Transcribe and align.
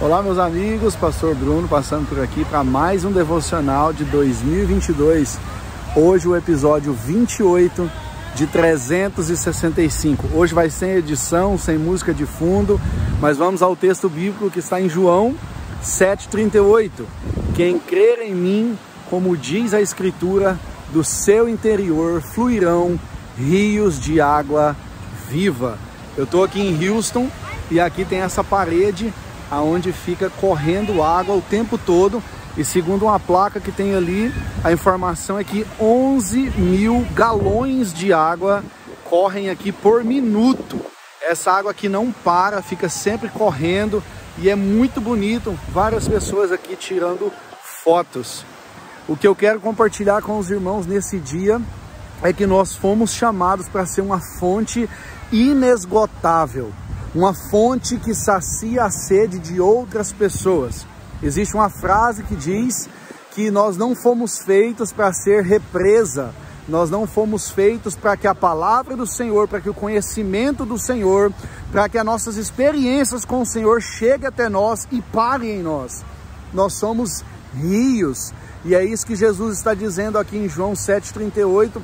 Olá, 0.00 0.22
meus 0.22 0.38
amigos, 0.38 0.94
Pastor 0.94 1.34
Bruno 1.34 1.66
passando 1.66 2.08
por 2.08 2.20
aqui 2.20 2.44
para 2.44 2.62
mais 2.62 3.04
um 3.04 3.10
devocional 3.10 3.92
de 3.92 4.04
2022. 4.04 5.36
Hoje, 5.96 6.28
o 6.28 6.36
episódio 6.36 6.92
28 6.92 7.90
de 8.36 8.46
365. 8.46 10.28
Hoje 10.32 10.54
vai 10.54 10.70
sem 10.70 10.92
edição, 10.92 11.58
sem 11.58 11.76
música 11.76 12.14
de 12.14 12.24
fundo, 12.26 12.80
mas 13.20 13.36
vamos 13.36 13.60
ao 13.60 13.74
texto 13.74 14.08
bíblico 14.08 14.52
que 14.52 14.60
está 14.60 14.80
em 14.80 14.88
João 14.88 15.34
7,38. 15.82 16.90
Quem 17.56 17.80
crer 17.80 18.20
em 18.20 18.36
mim, 18.36 18.78
como 19.10 19.36
diz 19.36 19.74
a 19.74 19.80
Escritura, 19.80 20.56
do 20.92 21.02
seu 21.02 21.48
interior 21.48 22.20
fluirão 22.20 22.96
rios 23.36 23.98
de 23.98 24.20
água 24.20 24.76
viva. 25.28 25.76
Eu 26.16 26.22
estou 26.22 26.44
aqui 26.44 26.60
em 26.60 26.88
Houston 26.88 27.28
e 27.68 27.80
aqui 27.80 28.04
tem 28.04 28.20
essa 28.20 28.44
parede 28.44 29.12
aonde 29.50 29.92
fica 29.92 30.30
correndo 30.30 31.02
água 31.02 31.34
o 31.34 31.42
tempo 31.42 31.78
todo. 31.78 32.22
E 32.56 32.64
segundo 32.64 33.04
uma 33.04 33.20
placa 33.20 33.60
que 33.60 33.70
tem 33.70 33.94
ali, 33.94 34.32
a 34.64 34.72
informação 34.72 35.38
é 35.38 35.44
que 35.44 35.66
11 35.80 36.50
mil 36.56 37.06
galões 37.14 37.92
de 37.92 38.12
água 38.12 38.64
correm 39.04 39.48
aqui 39.48 39.70
por 39.70 40.02
minuto. 40.02 40.80
Essa 41.22 41.52
água 41.52 41.70
aqui 41.70 41.88
não 41.88 42.10
para, 42.10 42.60
fica 42.62 42.88
sempre 42.88 43.28
correndo 43.28 44.02
e 44.38 44.50
é 44.50 44.56
muito 44.56 45.00
bonito. 45.00 45.56
Várias 45.68 46.08
pessoas 46.08 46.50
aqui 46.50 46.74
tirando 46.74 47.32
fotos. 47.62 48.44
O 49.06 49.16
que 49.16 49.26
eu 49.26 49.34
quero 49.34 49.60
compartilhar 49.60 50.20
com 50.22 50.38
os 50.38 50.50
irmãos 50.50 50.84
nesse 50.84 51.18
dia 51.18 51.60
é 52.22 52.32
que 52.32 52.46
nós 52.46 52.74
fomos 52.74 53.12
chamados 53.12 53.68
para 53.68 53.86
ser 53.86 54.00
uma 54.00 54.20
fonte 54.20 54.88
inesgotável 55.30 56.72
uma 57.14 57.34
fonte 57.50 57.96
que 57.96 58.14
sacia 58.14 58.84
a 58.84 58.90
sede 58.90 59.38
de 59.38 59.60
outras 59.60 60.12
pessoas. 60.12 60.86
Existe 61.22 61.54
uma 61.54 61.70
frase 61.70 62.22
que 62.22 62.36
diz 62.36 62.88
que 63.34 63.50
nós 63.50 63.76
não 63.76 63.94
fomos 63.94 64.38
feitos 64.38 64.92
para 64.92 65.12
ser 65.12 65.42
represa, 65.42 66.34
nós 66.68 66.90
não 66.90 67.06
fomos 67.06 67.50
feitos 67.50 67.96
para 67.96 68.16
que 68.16 68.26
a 68.26 68.34
palavra 68.34 68.94
do 68.94 69.06
Senhor, 69.06 69.48
para 69.48 69.60
que 69.60 69.70
o 69.70 69.74
conhecimento 69.74 70.66
do 70.66 70.76
Senhor, 70.76 71.32
para 71.72 71.88
que 71.88 71.96
as 71.96 72.04
nossas 72.04 72.36
experiências 72.36 73.24
com 73.24 73.40
o 73.40 73.46
Senhor 73.46 73.80
chegue 73.80 74.26
até 74.26 74.48
nós 74.48 74.86
e 74.90 75.00
pare 75.00 75.50
em 75.50 75.62
nós. 75.62 76.04
Nós 76.52 76.74
somos 76.74 77.24
rios, 77.54 78.32
e 78.64 78.74
é 78.74 78.84
isso 78.84 79.06
que 79.06 79.16
Jesus 79.16 79.56
está 79.56 79.72
dizendo 79.72 80.18
aqui 80.18 80.36
em 80.36 80.48
João 80.48 80.74
7,38, 80.74 81.80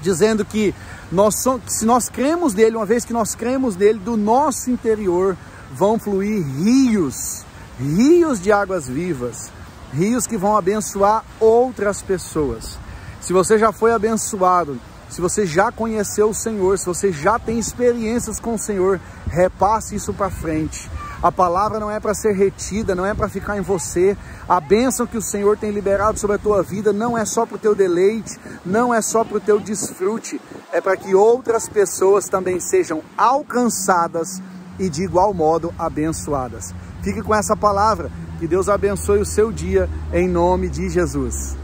dizendo 0.00 0.44
que 0.44 0.74
nós 1.10 1.36
somos, 1.42 1.62
se 1.66 1.84
nós 1.84 2.08
cremos 2.08 2.54
nele, 2.54 2.76
uma 2.76 2.86
vez 2.86 3.04
que 3.04 3.12
nós 3.12 3.34
cremos 3.34 3.76
nele, 3.76 3.98
do 3.98 4.16
nosso 4.16 4.70
interior 4.70 5.36
vão 5.72 5.98
fluir 5.98 6.44
rios, 6.44 7.44
rios 7.78 8.40
de 8.40 8.52
águas 8.52 8.88
vivas, 8.88 9.50
rios 9.92 10.26
que 10.26 10.36
vão 10.36 10.56
abençoar 10.56 11.24
outras 11.40 12.02
pessoas. 12.02 12.78
Se 13.20 13.32
você 13.32 13.58
já 13.58 13.72
foi 13.72 13.92
abençoado, 13.92 14.78
se 15.08 15.20
você 15.20 15.46
já 15.46 15.72
conheceu 15.72 16.30
o 16.30 16.34
Senhor, 16.34 16.78
se 16.78 16.86
você 16.86 17.10
já 17.10 17.38
tem 17.38 17.58
experiências 17.58 18.38
com 18.38 18.54
o 18.54 18.58
Senhor, 18.58 19.00
repasse 19.26 19.94
isso 19.96 20.12
para 20.12 20.30
frente. 20.30 20.90
A 21.20 21.32
palavra 21.32 21.80
não 21.80 21.90
é 21.90 21.98
para 21.98 22.14
ser 22.14 22.32
retida, 22.32 22.94
não 22.94 23.04
é 23.04 23.12
para 23.12 23.28
ficar 23.28 23.58
em 23.58 23.60
você. 23.60 24.16
A 24.48 24.60
bênção 24.60 25.06
que 25.06 25.16
o 25.16 25.22
Senhor 25.22 25.56
tem 25.56 25.72
liberado 25.72 26.18
sobre 26.18 26.36
a 26.36 26.38
tua 26.38 26.62
vida 26.62 26.92
não 26.92 27.18
é 27.18 27.24
só 27.24 27.44
para 27.44 27.56
o 27.56 27.58
teu 27.58 27.74
deleite, 27.74 28.38
não 28.64 28.94
é 28.94 29.02
só 29.02 29.24
para 29.24 29.36
o 29.36 29.40
teu 29.40 29.58
desfrute, 29.58 30.40
é 30.72 30.80
para 30.80 30.96
que 30.96 31.14
outras 31.14 31.68
pessoas 31.68 32.28
também 32.28 32.60
sejam 32.60 33.02
alcançadas 33.16 34.40
e 34.78 34.88
de 34.88 35.02
igual 35.02 35.34
modo 35.34 35.74
abençoadas. 35.76 36.72
Fique 37.02 37.20
com 37.20 37.34
essa 37.34 37.56
palavra, 37.56 38.12
que 38.38 38.46
Deus 38.46 38.68
abençoe 38.68 39.20
o 39.20 39.26
seu 39.26 39.50
dia 39.50 39.90
em 40.12 40.28
nome 40.28 40.68
de 40.68 40.88
Jesus. 40.88 41.56